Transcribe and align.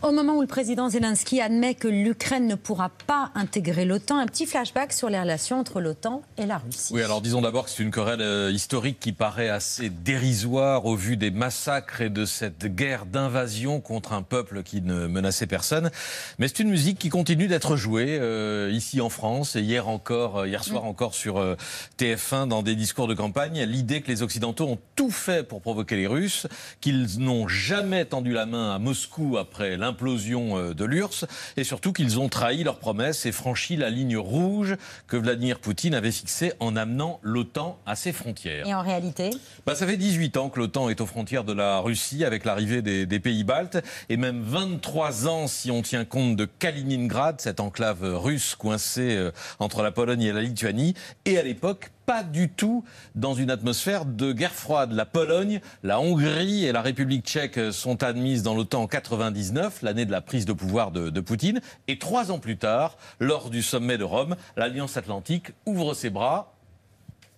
Au 0.00 0.12
moment 0.12 0.36
où 0.36 0.40
le 0.42 0.46
président 0.46 0.88
Zelensky 0.88 1.40
admet 1.40 1.74
que 1.74 1.88
l'Ukraine 1.88 2.46
ne 2.46 2.54
pourra 2.54 2.88
pas 2.88 3.32
intégrer 3.34 3.84
l'OTAN, 3.84 4.18
un 4.18 4.26
petit 4.26 4.46
flashback 4.46 4.92
sur 4.92 5.08
les 5.08 5.18
relations 5.18 5.58
entre 5.58 5.80
l'OTAN 5.80 6.22
et 6.36 6.46
la 6.46 6.58
Russie. 6.58 6.92
Oui, 6.94 7.02
alors 7.02 7.20
disons 7.20 7.40
d'abord 7.40 7.64
que 7.64 7.70
c'est 7.70 7.82
une 7.82 7.90
querelle 7.90 8.20
euh, 8.20 8.52
historique 8.52 9.00
qui 9.00 9.10
paraît 9.10 9.48
assez 9.48 9.90
dérisoire 9.90 10.86
au 10.86 10.94
vu 10.94 11.16
des 11.16 11.32
massacres 11.32 12.00
et 12.00 12.10
de 12.10 12.26
cette 12.26 12.66
guerre 12.76 13.06
d'invasion 13.06 13.80
contre 13.80 14.12
un 14.12 14.22
peuple 14.22 14.62
qui 14.62 14.82
ne 14.82 15.08
menaçait 15.08 15.48
personne. 15.48 15.90
Mais 16.38 16.46
c'est 16.46 16.60
une 16.60 16.70
musique 16.70 17.00
qui 17.00 17.08
continue 17.08 17.48
d'être 17.48 17.74
jouée 17.74 18.18
euh, 18.20 18.70
ici 18.72 19.00
en 19.00 19.10
France 19.10 19.56
et 19.56 19.62
hier 19.62 19.88
encore, 19.88 20.38
euh, 20.38 20.48
hier 20.48 20.62
soir 20.62 20.84
mm. 20.84 20.88
encore 20.88 21.14
sur 21.14 21.56
TF1 21.98 22.46
dans 22.46 22.62
des 22.62 22.76
discours 22.76 23.08
de 23.08 23.14
campagne. 23.14 23.64
L'idée 23.64 24.00
que 24.00 24.08
les 24.08 24.22
Occidentaux 24.22 24.68
ont 24.68 24.78
tout 24.94 25.10
fait 25.10 25.42
pour 25.42 25.60
provoquer 25.60 25.96
les 25.96 26.06
Russes, 26.06 26.46
qu'ils 26.80 27.18
n'ont 27.18 27.48
jamais 27.48 28.04
tendu 28.04 28.32
la 28.32 28.46
main 28.46 28.76
à 28.76 28.78
Moscou 28.78 29.38
après 29.38 29.76
l'implosion 29.88 30.58
euh, 30.58 30.74
de 30.74 30.84
l'URSS 30.84 31.24
et 31.56 31.64
surtout 31.64 31.92
qu'ils 31.92 32.20
ont 32.20 32.28
trahi 32.28 32.62
leurs 32.62 32.78
promesses 32.78 33.24
et 33.24 33.32
franchi 33.32 33.76
la 33.76 33.88
ligne 33.88 34.18
rouge 34.18 34.76
que 35.06 35.16
Vladimir 35.16 35.58
Poutine 35.58 35.94
avait 35.94 36.12
fixée 36.12 36.52
en 36.60 36.76
amenant 36.76 37.20
l'OTAN 37.22 37.78
à 37.86 37.96
ses 37.96 38.12
frontières. 38.12 38.66
Et 38.66 38.74
en 38.74 38.82
réalité 38.82 39.30
bah, 39.66 39.74
Ça 39.74 39.86
fait 39.86 39.96
18 39.96 40.36
ans 40.36 40.50
que 40.50 40.58
l'OTAN 40.58 40.90
est 40.90 41.00
aux 41.00 41.06
frontières 41.06 41.44
de 41.44 41.54
la 41.54 41.78
Russie 41.80 42.24
avec 42.24 42.44
l'arrivée 42.44 42.82
des, 42.82 43.06
des, 43.06 43.20
pays 43.20 43.44
baltes 43.44 43.78
et 44.08 44.16
même 44.16 44.42
23 44.42 45.26
ans 45.26 45.46
si 45.46 45.70
on 45.70 45.82
tient 45.82 46.04
compte 46.04 46.36
de 46.36 46.44
Kaliningrad, 46.44 47.40
cette 47.40 47.60
enclave 47.60 48.02
russe 48.02 48.54
coincée 48.54 49.16
euh, 49.16 49.32
entre 49.58 49.82
la 49.82 49.90
Pologne 49.90 50.22
et 50.22 50.32
la 50.32 50.42
Lituanie. 50.42 50.94
Et 51.24 51.38
à 51.38 51.42
l'époque, 51.42 51.90
pas 52.08 52.22
du 52.22 52.48
tout 52.48 52.84
dans 53.16 53.34
une 53.34 53.50
atmosphère 53.50 54.06
de 54.06 54.32
guerre 54.32 54.54
froide. 54.54 54.92
La 54.92 55.04
Pologne, 55.04 55.60
la 55.82 56.00
Hongrie 56.00 56.64
et 56.64 56.72
la 56.72 56.80
République 56.80 57.26
tchèque 57.26 57.60
sont 57.70 58.02
admises 58.02 58.42
dans 58.42 58.54
l'OTAN 58.54 58.84
en 58.84 58.86
99, 58.86 59.82
l'année 59.82 60.06
de 60.06 60.10
la 60.10 60.22
prise 60.22 60.46
de 60.46 60.54
pouvoir 60.54 60.90
de, 60.90 61.10
de, 61.10 61.20
Poutine. 61.20 61.60
Et 61.86 61.98
trois 61.98 62.32
ans 62.32 62.38
plus 62.38 62.56
tard, 62.56 62.96
lors 63.20 63.50
du 63.50 63.60
sommet 63.60 63.98
de 63.98 64.04
Rome, 64.04 64.36
l'Alliance 64.56 64.96
Atlantique 64.96 65.52
ouvre 65.66 65.92
ses 65.92 66.08
bras 66.08 66.54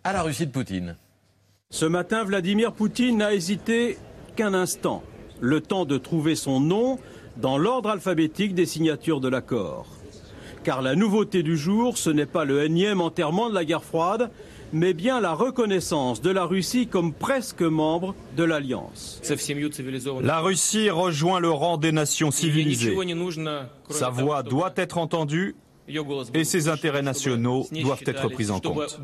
à 0.05 0.13
la 0.13 0.23
Russie 0.23 0.47
de 0.47 0.53
Poutine. 0.53 0.95
Ce 1.71 1.85
matin, 1.85 2.23
Vladimir 2.23 2.73
Poutine 2.73 3.17
n'a 3.17 3.35
hésité 3.35 3.99
qu'un 4.37 4.55
instant, 4.55 5.03
le 5.41 5.61
temps 5.61 5.85
de 5.85 5.99
trouver 5.99 6.37
son 6.37 6.61
nom 6.61 7.01
dans 7.39 7.59
l'ordre 7.59 7.91
alphabétique 7.91 8.55
des 8.55 8.67
signatures 8.67 9.21
de 9.21 9.29
l'accord. 9.29 9.89
Car 10.63 10.81
la 10.81 10.95
nouveauté 10.95 11.43
du 11.43 11.57
jour, 11.57 11.99
ce 11.99 12.11
n'est 12.11 12.27
pas 12.27 12.45
le 12.45 12.63
énième 12.63 13.01
enterrement 13.01 13.49
de 13.49 13.55
la 13.55 13.65
guerre 13.65 13.83
froide, 13.83 14.31
mais 14.73 14.95
bien 14.95 15.21
la 15.21 15.35
reconnaissance 15.35 16.21
de 16.21 16.31
la 16.31 16.45
Russie 16.45 16.87
comme 16.87 17.13
presque 17.13 17.63
membre 17.63 18.15
de 18.37 18.45
l'Alliance. 18.45 19.21
La 20.23 20.41
Russie 20.41 20.91
rejoint 20.91 21.41
le 21.41 21.51
rang 21.51 21.77
des 21.77 21.93
nations 21.93 22.31
civilisées. 22.31 22.97
Sa 23.91 24.11
voix 24.11 24.43
doit 24.43 24.73
être 24.77 24.99
entendue 24.99 25.57
et 26.35 26.45
ses 26.45 26.69
intérêts 26.69 27.03
nationaux 27.03 27.67
doivent 27.73 28.03
être 28.07 28.29
pris 28.29 28.51
en 28.51 28.61
compte. 28.61 29.01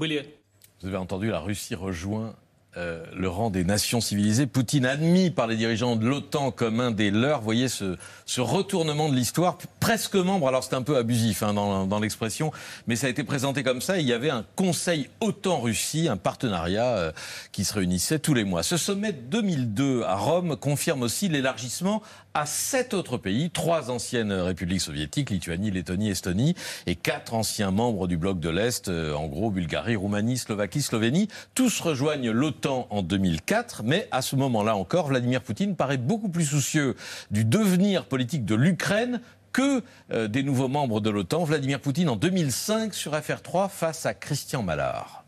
Vous 0.82 0.88
avez 0.88 0.96
entendu, 0.98 1.28
la 1.28 1.40
Russie 1.40 1.74
rejoint 1.74 2.34
euh, 2.76 3.02
le 3.16 3.28
rang 3.28 3.48
des 3.48 3.64
nations 3.64 4.00
civilisées. 4.00 4.46
Poutine 4.46 4.84
admis 4.84 5.30
par 5.30 5.46
les 5.46 5.56
dirigeants 5.56 5.96
de 5.96 6.06
l'OTAN 6.06 6.50
comme 6.50 6.80
un 6.80 6.90
des 6.90 7.10
leurs. 7.10 7.40
Voyez 7.40 7.68
ce, 7.68 7.96
ce 8.26 8.42
retournement 8.42 9.08
de 9.08 9.14
l'histoire, 9.14 9.56
presque 9.80 10.16
membre, 10.16 10.48
alors 10.48 10.62
c'est 10.62 10.74
un 10.74 10.82
peu 10.82 10.98
abusif 10.98 11.42
hein, 11.42 11.54
dans, 11.54 11.86
dans 11.86 12.00
l'expression, 12.00 12.52
mais 12.86 12.94
ça 12.96 13.06
a 13.06 13.10
été 13.10 13.24
présenté 13.24 13.62
comme 13.62 13.80
ça. 13.80 13.98
Il 13.98 14.06
y 14.06 14.12
avait 14.12 14.28
un 14.28 14.44
Conseil 14.56 15.08
OTAN-Russie, 15.20 16.08
un 16.08 16.18
partenariat 16.18 16.96
euh, 16.96 17.12
qui 17.52 17.64
se 17.64 17.72
réunissait 17.72 18.18
tous 18.18 18.34
les 18.34 18.44
mois. 18.44 18.62
Ce 18.62 18.76
sommet 18.76 19.12
2002 19.12 20.02
à 20.02 20.16
Rome 20.16 20.56
confirme 20.56 21.02
aussi 21.02 21.28
l'élargissement 21.28 22.02
à 22.34 22.44
sept 22.44 22.92
autres 22.92 23.16
pays, 23.16 23.48
trois 23.48 23.90
anciennes 23.90 24.32
républiques 24.32 24.82
soviétiques, 24.82 25.30
Lituanie, 25.30 25.70
Lettonie, 25.70 26.10
Estonie, 26.10 26.54
et 26.86 26.94
quatre 26.94 27.32
anciens 27.32 27.70
membres 27.70 28.06
du 28.06 28.18
bloc 28.18 28.38
de 28.38 28.50
l'Est, 28.50 28.88
euh, 28.88 29.14
en 29.14 29.26
gros 29.28 29.50
Bulgarie, 29.50 29.96
Roumanie, 29.96 30.36
Slovaquie, 30.36 30.82
Slovénie. 30.82 31.28
Tous 31.54 31.80
rejoignent 31.80 32.30
l'OTAN 32.30 32.65
en 32.66 33.02
2004, 33.02 33.82
mais 33.84 34.08
à 34.10 34.22
ce 34.22 34.36
moment-là 34.36 34.76
encore, 34.76 35.08
Vladimir 35.08 35.42
Poutine 35.42 35.76
paraît 35.76 35.96
beaucoup 35.96 36.28
plus 36.28 36.44
soucieux 36.44 36.96
du 37.30 37.44
devenir 37.44 38.06
politique 38.06 38.44
de 38.44 38.54
l'Ukraine 38.54 39.20
que 39.52 39.82
euh, 40.12 40.28
des 40.28 40.42
nouveaux 40.42 40.68
membres 40.68 41.00
de 41.00 41.10
l'OTAN. 41.10 41.44
Vladimir 41.44 41.80
Poutine 41.80 42.08
en 42.08 42.16
2005 42.16 42.94
sur 42.94 43.12
FR3 43.12 43.68
face 43.70 44.04
à 44.06 44.14
Christian 44.14 44.62
Mallard. 44.62 45.24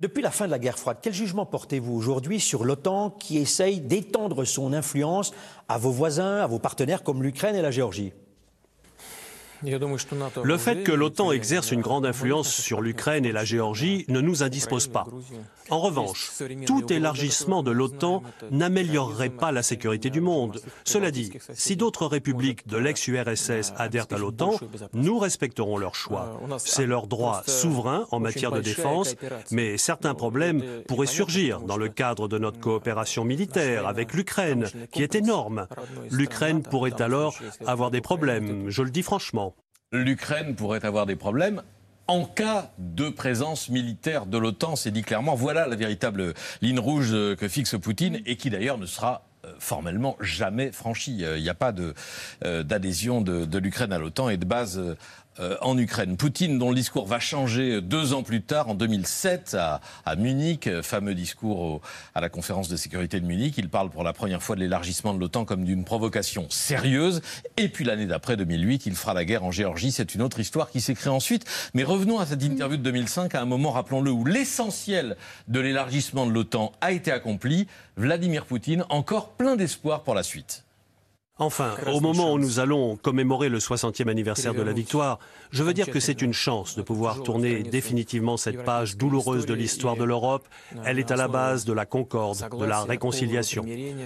Depuis 0.00 0.22
la 0.22 0.30
fin 0.30 0.46
de 0.46 0.52
la 0.52 0.60
guerre 0.60 0.78
froide, 0.78 0.98
quel 1.02 1.12
jugement 1.12 1.44
portez-vous 1.44 1.92
aujourd'hui 1.92 2.38
sur 2.38 2.64
l'OTAN 2.64 3.10
qui 3.10 3.38
essaye 3.38 3.80
d'étendre 3.80 4.44
son 4.44 4.72
influence 4.72 5.32
à 5.68 5.76
vos 5.76 5.90
voisins, 5.90 6.36
à 6.36 6.46
vos 6.46 6.60
partenaires 6.60 7.02
comme 7.02 7.22
l'Ukraine 7.22 7.56
et 7.56 7.62
la 7.62 7.72
Géorgie? 7.72 8.12
Le 9.62 10.56
fait 10.56 10.82
que 10.84 10.92
l'OTAN 10.92 11.32
exerce 11.32 11.72
une 11.72 11.80
grande 11.80 12.06
influence 12.06 12.48
sur 12.48 12.80
l'Ukraine 12.80 13.24
et 13.24 13.32
la 13.32 13.44
Géorgie 13.44 14.04
ne 14.08 14.20
nous 14.20 14.42
indispose 14.42 14.86
pas. 14.86 15.06
En 15.70 15.80
revanche, 15.80 16.32
tout 16.66 16.92
élargissement 16.92 17.62
de 17.62 17.70
l'OTAN 17.70 18.22
n'améliorerait 18.50 19.28
pas 19.28 19.52
la 19.52 19.62
sécurité 19.62 20.10
du 20.10 20.20
monde. 20.20 20.60
Cela 20.84 21.10
dit, 21.10 21.32
si 21.52 21.76
d'autres 21.76 22.06
républiques 22.06 22.66
de 22.68 22.76
l'ex-URSS 22.76 23.72
adhèrent 23.76 24.06
à 24.10 24.18
l'OTAN, 24.18 24.58
nous 24.94 25.18
respecterons 25.18 25.76
leur 25.76 25.94
choix. 25.94 26.40
C'est 26.58 26.86
leur 26.86 27.06
droit 27.06 27.42
souverain 27.46 28.06
en 28.10 28.20
matière 28.20 28.52
de 28.52 28.60
défense, 28.60 29.16
mais 29.50 29.76
certains 29.76 30.14
problèmes 30.14 30.62
pourraient 30.86 31.06
surgir 31.06 31.60
dans 31.60 31.76
le 31.76 31.88
cadre 31.88 32.28
de 32.28 32.38
notre 32.38 32.60
coopération 32.60 33.24
militaire 33.24 33.86
avec 33.86 34.14
l'Ukraine, 34.14 34.66
qui 34.92 35.02
est 35.02 35.14
énorme. 35.14 35.66
L'Ukraine 36.10 36.62
pourrait 36.62 37.00
alors 37.02 37.34
avoir 37.66 37.90
des 37.90 38.00
problèmes, 38.00 38.70
je 38.70 38.82
le 38.82 38.90
dis 38.90 39.02
franchement 39.02 39.47
l'Ukraine 39.92 40.54
pourrait 40.54 40.84
avoir 40.84 41.06
des 41.06 41.16
problèmes 41.16 41.62
en 42.06 42.24
cas 42.24 42.72
de 42.78 43.10
présence 43.10 43.68
militaire 43.68 44.24
de 44.24 44.38
l'OTAN, 44.38 44.76
c'est 44.76 44.90
dit 44.90 45.02
clairement. 45.02 45.34
Voilà 45.34 45.66
la 45.66 45.76
véritable 45.76 46.32
ligne 46.62 46.78
rouge 46.78 47.10
que 47.10 47.48
fixe 47.48 47.76
Poutine 47.78 48.20
et 48.24 48.36
qui 48.36 48.48
d'ailleurs 48.48 48.78
ne 48.78 48.86
sera 48.86 49.14
euh, 49.14 49.27
formellement 49.58 50.16
jamais 50.20 50.72
franchie. 50.72 51.24
Euh, 51.24 51.38
il 51.38 51.42
n'y 51.42 51.48
a 51.48 51.54
pas 51.54 51.72
euh, 52.44 52.62
d'adhésion 52.62 53.20
de, 53.20 53.44
de 53.44 53.58
l'Ukraine 53.58 53.92
à 53.92 53.98
l'OTAN 53.98 54.28
et 54.28 54.36
de 54.36 54.44
base 54.44 54.80
euh, 55.40 55.56
en 55.60 55.78
Ukraine. 55.78 56.16
Poutine, 56.16 56.58
dont 56.58 56.70
le 56.70 56.74
discours 56.74 57.06
va 57.06 57.20
changer 57.20 57.80
deux 57.80 58.12
ans 58.12 58.24
plus 58.24 58.42
tard, 58.42 58.68
en 58.68 58.74
2007, 58.74 59.54
à, 59.56 59.80
à 60.04 60.16
Munich, 60.16 60.66
euh, 60.66 60.82
fameux 60.82 61.14
discours 61.14 61.80
à 62.16 62.20
la 62.20 62.28
conférence 62.28 62.68
de 62.68 62.74
sécurité 62.76 63.20
de 63.20 63.26
Munich. 63.26 63.54
Il 63.56 63.68
parle 63.68 63.88
pour 63.88 64.02
la 64.02 64.12
première 64.12 64.42
fois 64.42 64.56
de 64.56 64.60
l'élargissement 64.60 65.14
de 65.14 65.20
l'OTAN 65.20 65.44
comme 65.44 65.64
d'une 65.64 65.84
provocation 65.84 66.46
sérieuse. 66.50 67.20
Et 67.56 67.68
puis 67.68 67.84
l'année 67.84 68.06
d'après, 68.06 68.36
2008, 68.36 68.86
il 68.86 68.96
fera 68.96 69.14
la 69.14 69.24
guerre 69.24 69.44
en 69.44 69.52
Géorgie. 69.52 69.92
C'est 69.92 70.12
une 70.16 70.22
autre 70.22 70.40
histoire 70.40 70.70
qui 70.70 70.80
s'écrit 70.80 71.08
ensuite. 71.08 71.44
Mais 71.72 71.84
revenons 71.84 72.18
à 72.18 72.26
cette 72.26 72.42
interview 72.42 72.76
de 72.76 72.82
2005, 72.82 73.36
à 73.36 73.40
un 73.40 73.44
moment, 73.44 73.70
rappelons-le, 73.70 74.10
où 74.10 74.24
l'essentiel 74.24 75.16
de 75.46 75.60
l'élargissement 75.60 76.26
de 76.26 76.32
l'OTAN 76.32 76.72
a 76.80 76.90
été 76.90 77.12
accompli. 77.12 77.68
Vladimir 77.96 78.44
Poutine, 78.44 78.84
encore 78.90 79.30
plein 79.38 79.56
d'espoir 79.56 80.02
pour 80.02 80.14
la 80.14 80.22
suite. 80.22 80.64
Enfin, 81.40 81.76
au 81.86 82.00
moment 82.00 82.32
où 82.32 82.38
nous 82.38 82.58
allons 82.58 82.96
commémorer 82.96 83.48
le 83.48 83.58
60e 83.58 84.08
anniversaire 84.08 84.54
de 84.54 84.62
la 84.62 84.72
victoire, 84.72 85.20
je 85.52 85.62
veux 85.62 85.72
dire 85.72 85.88
que 85.88 86.00
c'est 86.00 86.20
une 86.20 86.32
chance 86.32 86.74
de 86.74 86.82
pouvoir 86.82 87.22
tourner 87.22 87.62
définitivement 87.62 88.36
cette 88.36 88.64
page 88.64 88.96
douloureuse 88.96 89.46
de 89.46 89.54
l'histoire 89.54 89.94
de 89.94 90.02
l'Europe. 90.02 90.48
Elle 90.84 90.98
est 90.98 91.12
à 91.12 91.16
la 91.16 91.28
base 91.28 91.64
de 91.64 91.72
la 91.72 91.86
concorde, 91.86 92.38
de 92.58 92.64
la 92.64 92.82
réconciliation. 92.82 93.64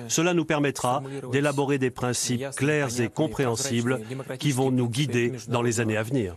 Cela 0.09 0.35
nous 0.35 0.45
permettra 0.45 1.03
d'élaborer 1.33 1.79
des 1.79 1.91
principes 1.91 2.51
clairs 2.51 3.01
et 3.01 3.09
compréhensibles 3.09 4.01
qui 4.39 4.53
vont 4.53 4.71
nous 4.71 4.91
guider 4.91 5.33
dans 5.49 5.63
les 5.63 5.81
années 5.81 5.97
à 5.97 6.03
venir. 6.03 6.37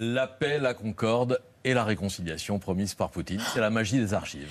La 0.00 0.26
paix, 0.26 0.58
la 0.58 0.72
concorde 0.72 1.38
et 1.64 1.74
la 1.74 1.84
réconciliation 1.84 2.58
promise 2.58 2.94
par 2.94 3.10
Poutine, 3.10 3.42
c'est 3.52 3.60
la 3.60 3.68
magie 3.68 3.98
des 3.98 4.14
archives. 4.14 4.46